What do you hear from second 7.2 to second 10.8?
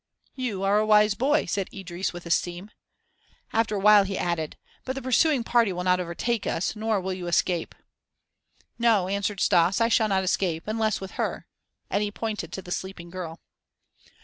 escape." "No," answered Stas, "I shall not escape